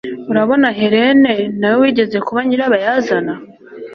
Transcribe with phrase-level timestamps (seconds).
[0.31, 3.33] Urabona Hélène nawe wigeze kuba nyirabayazana